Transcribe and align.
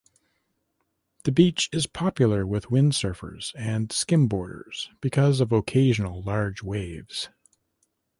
The 1.25 1.31
beach 1.31 1.69
is 1.71 1.85
popular 1.85 2.43
with 2.43 2.69
windsurfers 2.69 3.53
and 3.55 3.89
skimboarders 3.89 4.87
because 4.99 5.39
of 5.39 5.51
occasional 5.51 6.23
large 6.23 6.63
waves. 6.63 7.29